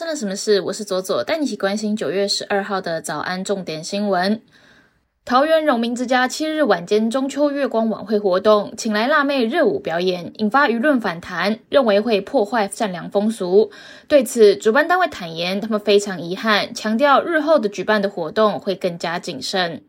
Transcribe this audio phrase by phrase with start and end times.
[0.00, 0.62] 生了什么事？
[0.62, 4.40] 我是左左，带你一起关心九月十二号的早安重点新闻。
[5.26, 13.70] 桃园荣民之家七日晚间中秋月光晚会活动，请来辣妹热舞表演，引发舆论反弹，认为会破坏善良风俗。
[14.08, 19.82] 对此，主办单位坦言，他们非常遗憾，强调日后的举办的活动会更加谨慎。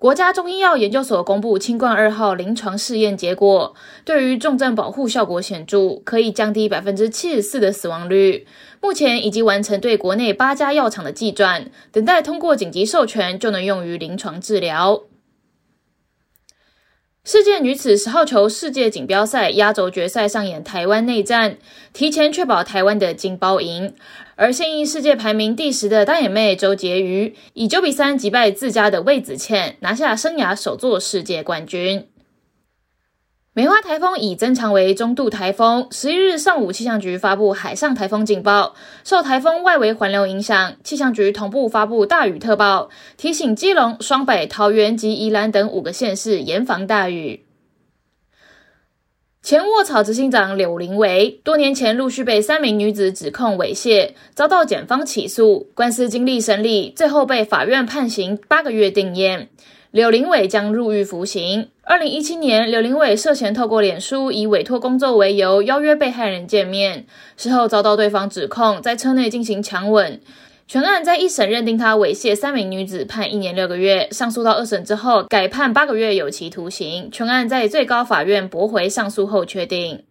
[0.00, 8.46] 国家中医药研究所公布清冠二号临床试验结果，对于重症保护效果显著，可以降低百分之七十四的死亡率。
[8.80, 15.02] 目前已经完成对国内八家药厂的计转，等待通过紧急授权就能用于临床治疗。
[17.30, 21.58] 世界女子十号球世界锦标赛压轴决赛上演台湾内战，
[21.92, 23.92] 提前确保台湾的金包银。
[24.34, 32.06] 而现役世界排名第十的大眼妹周婕妤，以九比三击败自家的魏子倩，拿下生涯首座世界冠军。
[33.58, 35.88] 梅花台风已增强为中度台风。
[35.90, 47.46] 十一日上午，气象局发布海上台风警报，受台风外围环流影响，气象局同步发布大雨特报，提醒基隆、双北、桃园及宜兰等五个县市严防大雨。
[49.42, 59.48] 前卧草执行长柳林维多年前陆续被三名女子指控猥亵，遭到检方起诉，官司经历审理，最后被法院判刑八个月定谳。
[59.90, 61.68] 柳林伟将入狱服刑。
[61.82, 67.06] 二零一七年，柳林伟涉嫌透过脸书以委托工作为由邀约被害人见面，
[67.38, 70.20] 事后遭到对方指控在车内进行强吻。
[70.66, 74.06] 全案在一审认定他猥亵三名女子，判一年六个月。
[74.10, 77.10] 上诉到二审之后，改判八个月有期徒刑。
[77.10, 80.02] 全案在最高法院驳回上诉后确定。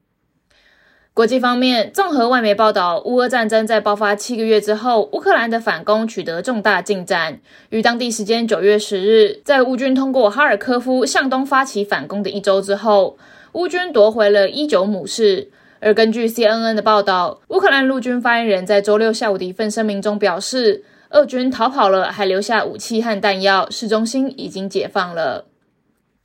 [1.18, 7.40] 国际方面，综合外媒报道，乌俄战争在爆发七个月之后，乌克兰的反攻取得重大进展。
[7.70, 13.18] 于当地时间九月十日，在乌军通过哈尔科夫向东发起反攻的一周之后，
[13.54, 15.50] 乌军夺回了伊久姆市。
[15.80, 25.46] 而根据 CNN 的报道，乌克兰陆军发言人在周六下午的一份声明中表示，俄军逃跑了，还留下武器和弹药，市中心已经解放了。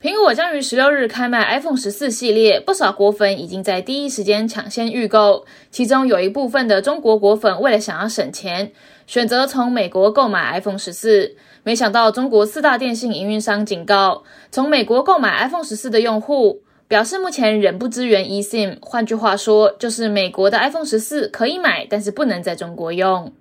[0.03, 5.47] 苹果将于十六日开卖 iPhone 十四系列，不少果粉已经在第一时间抢先预购。
[5.71, 8.73] 其中有一部分的中国果粉为了想要省钱，
[9.07, 11.37] 选择从美国购买 iPhone 十四。
[11.63, 18.79] 没想到中国四大电信营运商警告，从美国购买 iPhone 十四的用户表示，目前仍不支援 eSIM。
[18.83, 23.33] 换句话说，就是美国的 iPhone 十四可以买，但是不能在中国用。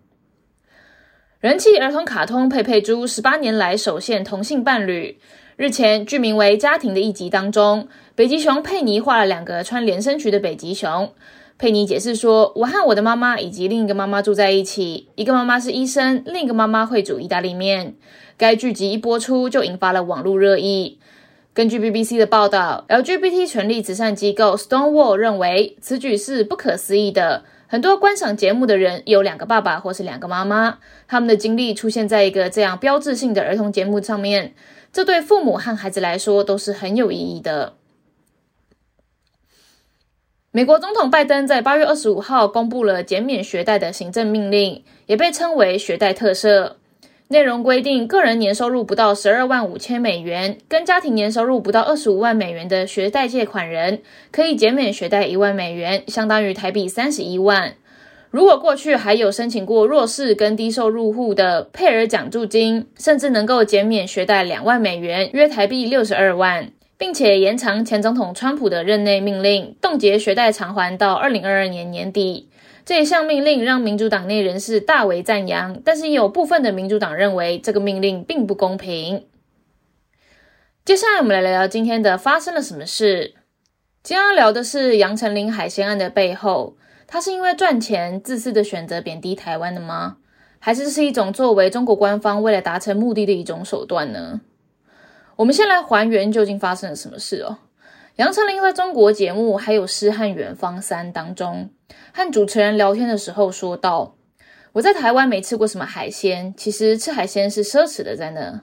[1.40, 5.18] 人气儿童卡通佩佩猪十八年来首现同性伴侣。
[5.58, 11.12] 日前，剧名为《家庭》的一集当中，北极熊佩妮画了两个穿连身裙的北极熊。
[11.58, 17.96] 佩妮解释说：“我和我的妈妈以及另一个妈妈住在一起，一个妈妈是医生，另一个妈妈会煮意大利面。”
[18.38, 20.98] 该剧集一播出就引发了网络热议。
[21.54, 27.44] 根据 BBC 的报道，LGBT 权利慈善机构 Stonewall 认为此举是不可思议的。
[27.68, 34.54] 很多观赏节目的人有两个爸爸或是两个妈妈，他们的经历出现在一个这样标志性的儿童节目上面。
[34.94, 37.74] 这对父母和孩子来说都是很有意义的。
[40.52, 46.74] 美国总统拜登在八月二十五号公布了减免学贷的行政命令，也被称为学贷特赦。
[47.30, 54.02] 内容规定，个人年收入不到十二万五千美元，跟家庭年收入不到二十五万美元的学贷借款人，
[54.34, 57.76] 可以减免学贷一万美元，相当于台币三十一万。
[58.32, 72.50] 如果过去还有申请过弱势跟低收入户的配额奖助金，甚至能够减免学贷两万美元，约台币六十二万，并且延长前总统川普的任内命令，冻结学贷偿还到二零二二年年底。
[72.86, 79.26] 这一项命令让民主党内人士大为赞扬，但是也有部分的民主党认为这个命令并不公平。
[80.86, 83.34] 接下来我们来聊聊今天的发生了什么事。
[84.02, 86.78] 今天要聊的是杨丞琳海鲜案的背后。
[87.14, 90.16] 他是因为赚钱自私的选择贬低台湾的吗？
[90.60, 94.40] 还是是一种作为中国官方为了达成目的的一种手段呢？
[95.36, 97.58] 我们先来还原究竟发生了什么事哦。
[98.16, 101.70] 杨丞琳在中国节目还有《诗和远方三》当中，
[102.14, 104.16] 和主持人聊天的时候说道
[104.72, 108.62] ：“我在台湾没吃过什么海鲜，其实吃海鲜是奢侈的，在那。”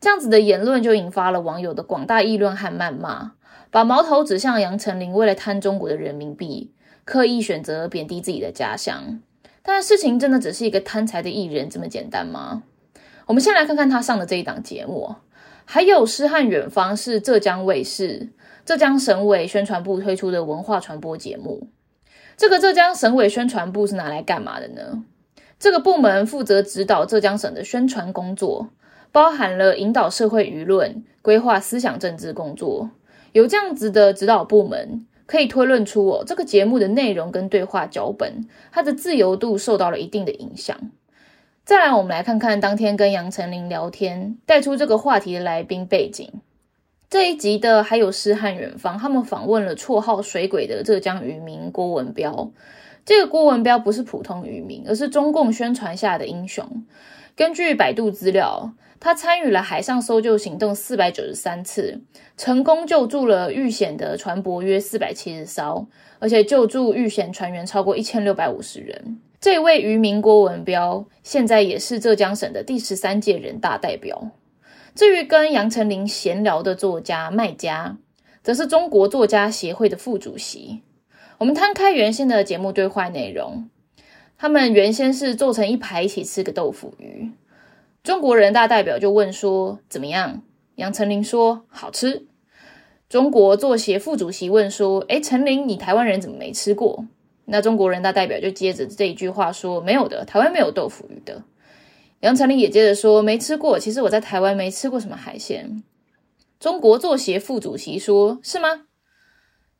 [0.00, 3.34] 这样子的言论就引发了网友的广大议论和谩骂，
[3.70, 6.72] 把矛头指向杨丞琳为了贪中国的人民币。
[7.08, 9.22] 刻意选择贬低自己的家乡，
[9.62, 12.64] 但事情真的只是一个贪财的艺人这么简单吗？
[13.24, 15.14] 我们先来看看他上的这一档节目，
[15.64, 18.28] 还有《诗和远方》是浙江卫视、
[18.66, 21.68] 浙江省委宣传部推出的文化传播节目。
[22.36, 25.02] 这个浙江省委宣传部是拿来干嘛的呢？
[25.58, 28.68] 这个部门负责指导浙江省的宣传工作，
[29.10, 32.90] 包含了引导社会舆论、规划思想政治工作。
[33.32, 35.06] 有这样子的指导部门。
[35.28, 40.90] 可以推论出哦，这个节目的内容跟对话脚本，它的自由度受到了一定的影响。
[41.64, 46.32] 再来，我们来看看当天跟杨丞琳聊天带出这个话题的来宾背景。
[47.10, 52.50] 这一集的还有诗和远方，他们访问了绰号“水鬼”的浙江渔民郭文彪。
[53.04, 56.84] 这个郭文彪不是普通渔民，而是中共宣传下的英雄。
[57.36, 62.00] 根据百度资料，他参与了海上搜救行动四百九十三次，
[62.36, 65.86] 成功救助了遇险的船舶约四百七十艘，
[66.18, 69.20] 而且救助遇险船员超过一千六百五十人。
[69.40, 74.32] 这位渔民郭文彪，现在也是浙江省的第十三届人大代表。
[74.96, 77.98] 至于跟杨丞琳闲聊的作家麦家，
[78.42, 80.82] 则是中国作家协会的副主席。
[81.38, 83.70] 我们摊开原先的节目对话内容，
[84.36, 87.30] 他们原先是坐成一排一起吃个豆腐鱼。
[88.08, 90.40] 中国人大代表就问说：“怎么样？”
[90.76, 92.26] 杨丞琳说：“好吃。”
[93.06, 97.04] 中国作协副主席问说：“哎，丞琳，你台湾人怎么没吃过？”
[97.44, 101.42] 那中国人大代表就接着这一句话说：“没有的，台湾没有豆腐鱼的。”
[102.20, 105.82] 杨丞琳也接着说：“没吃过，其实我在台湾没吃过什么海鲜。”
[106.58, 108.86] 中国作协副主席说：“是吗？”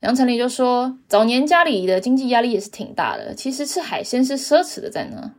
[0.01, 5.33] 杨丞琳就说：“早年家里的经济压力也是挺大的，其实吃海鲜是奢侈的，在呢。”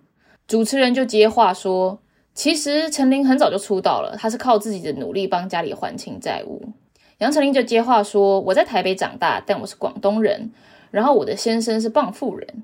[0.50, 2.02] 主持人就接话说
[2.40, 6.70] ：“其实陈琳很早就出道了，她是靠自己的努力帮家里还清债务。”
[7.20, 10.50] 杨丞琳就接话说：“我在台北长大，但我是广东人。”
[10.90, 12.64] 然后我的先生是傍富人。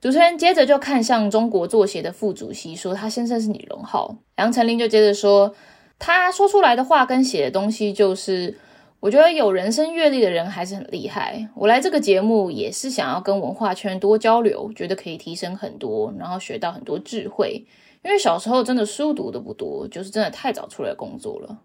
[0.00, 4.16] 主持人接着就看向中国作协的副主席，说他先生是李荣浩。
[4.38, 5.54] 杨丞琳就接着说，
[5.98, 8.56] 他说出来的话跟写的东西，就是
[9.00, 11.50] 我觉得有人生阅历的人还是很厉害。
[11.54, 17.66] 我来这个节目也是想要跟文化圈多交流，觉得可以提升很多，然后学到很多智慧。
[18.02, 21.60] 因为小时候真的书读的不多，就是真的太早出来工作了。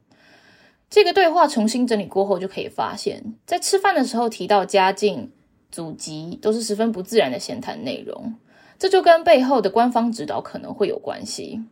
[0.89, 5.31] 这个对话重新整理过后，就可以发现，在吃饭的时候提到家境。
[5.71, 8.35] 祖籍都是十分不自然的闲谈内容，
[8.79, 11.65] 这就跟背后的官方指导可能会有关系。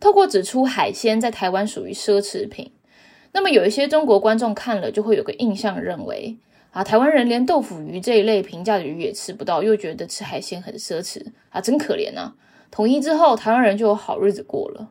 [0.00, 2.72] 透过指出海鲜在台湾属于奢侈品，
[3.32, 6.38] 那么有一些中国观众看了就会有个印象，认为
[6.70, 12.34] 啊，台湾人连豆腐鱼这一类平价的鱼也吃不到，又觉得吃海鲜很奢侈啊，真可怜啊！
[12.70, 14.90] 统一之后，台湾人就有好日子过了。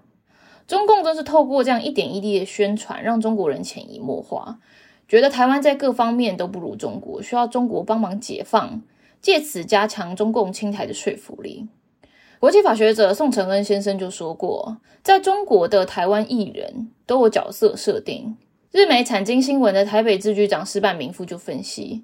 [0.68, 4.60] 中共真是透过这样一点一滴的宣传，让中国人潜移默化。
[5.08, 8.81] 觉得台湾在各方面都不如中国，需要中国帮忙解放，
[9.22, 11.68] 借此加强中共清台的说服力。
[12.40, 18.36] 国际法学者宋承恩先生就说过，在中国的台湾艺人都有角色设定。
[18.72, 22.04] 日媒产经新闻的台北支局长石板明夫就分析，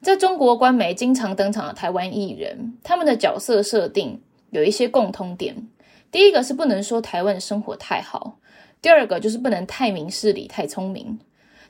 [0.00, 4.22] 在中国官媒经常登场的台湾艺人，他们的角色设定
[4.56, 5.68] 有一些共通点。
[6.10, 8.38] 第一个是不能说台湾的生活太好，
[8.80, 11.18] 第二个就是不能太明事理、太聪明。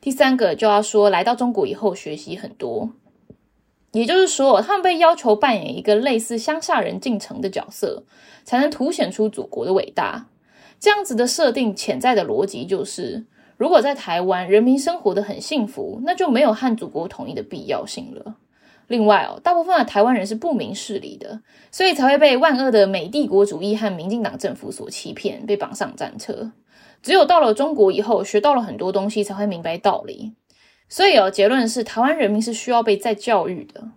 [0.00, 2.90] 第三个就要说，来到中国以后学习很多，
[3.92, 8.04] 也就是说，他们被要求扮演一个类似乡下人进城的角色，
[8.44, 10.28] 才能凸显出祖国的伟大。
[10.78, 13.24] 这样子的设定潜在的逻辑就是，
[13.56, 18.36] 如果在台湾人民生活的很幸福，那就没有和祖国统一的必要性了。
[18.88, 21.40] 另外哦，大部分的台湾人是不明事理的，
[21.70, 26.52] 所以才会被万恶的美帝国主义和民进党政府所欺骗，被绑上战车。
[27.02, 30.34] 只有到了中国以后，学到了很多东西，才会明白道理。
[30.88, 33.88] 所以哦，结论是台湾人民是需要被再教育的。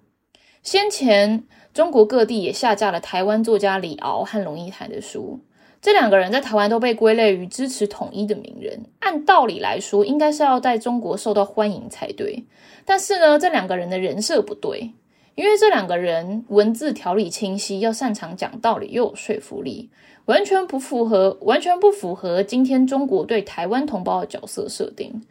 [0.63, 1.43] 先前
[1.74, 5.39] 中国各地也下架了台湾作家李敖和龙应台的书，
[5.81, 8.86] 这两个人在台湾都被归类于支持统一的名人。
[9.00, 12.45] 按道理来说，应该是要在中国受到欢迎才对。
[12.86, 14.91] 但是呢，这两个人的人设不对，
[15.36, 19.89] 因为这两个人文字条理清晰，要擅长讲道理，又有说服力。
[20.25, 25.24] 完全不符合，完全不符合今天中国对台湾同胞的角色设定，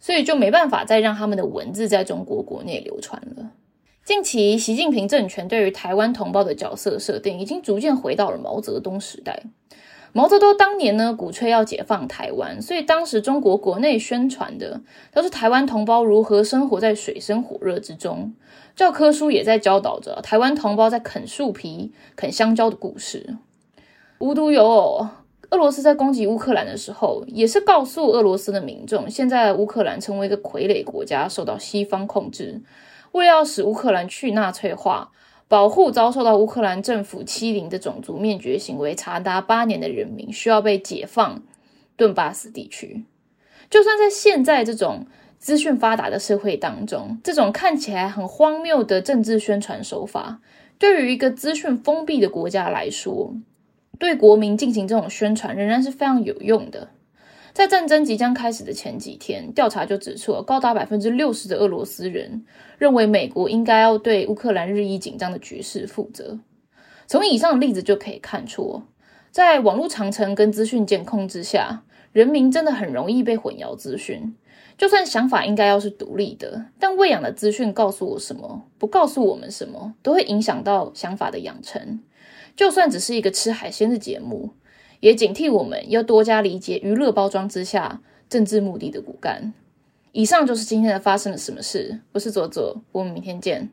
[0.00, 3.50] 所以就没办法再让他们的文字在中国国内流传了。
[4.04, 9.44] 近期，习近平政权对于台湾同胞的角色设定，已经逐渐回到了毛泽东时代。
[10.12, 14.80] 毛泽东当年呢，鼓吹要解放台湾，所以当时中国国内宣传的
[15.12, 18.34] 都是台湾同胞如何生活在水深火热之中，
[18.74, 23.36] 教科书也在教导着台湾同胞在啃树皮、啃香蕉的故事。
[24.18, 25.06] 无独有偶，
[25.50, 32.60] 俄罗斯在攻击乌克兰的时候，也是告诉俄罗斯的民众，现在乌克兰成为一个傀儡国家，受到西方控制。
[33.12, 35.12] 为了要使乌克兰去纳粹化，
[35.48, 41.42] 保护遭受到乌克兰政府欺凌的种族灭绝行为长达八年的人民，需要被解放
[41.96, 43.04] 顿巴斯地区。
[43.70, 45.06] 就算在现在这种
[45.38, 50.40] 资讯发达的社会当中，这种看起来很荒谬的政治宣传手法，
[50.78, 53.34] 对于一个资讯封闭的国家来说，
[53.98, 56.88] 对国民进行这种宣传仍然是非常有用的。
[57.52, 62.44] 在战争即将开始的前几天，调查就指出，高达百分之六十的俄罗斯人
[62.78, 66.38] 认为美国应该要对乌克兰日益紧张的局势负责。
[67.06, 68.82] 从以上的例子就可以看出，
[69.30, 71.82] 在网络长城跟资讯监控之下，
[72.12, 74.34] 人民真的很容易被混淆资讯。
[74.78, 82.00] 就算想法应该要是独立的，但喂养的资讯告诉我什么，不告诉我们什么，都会影响到想法的养成。
[82.56, 84.54] 就算只是一个吃海鲜的节目。
[85.02, 89.52] 也警惕我们要多加理解娱乐包装之下政治目的的骨干。
[90.12, 91.98] 以上就是今天的发生了什么事。
[92.12, 93.68] 我是左左，我们明天见。